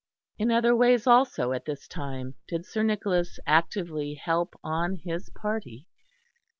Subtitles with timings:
[0.39, 5.85] In other ways also at this time did Sir Nicholas actively help on his party.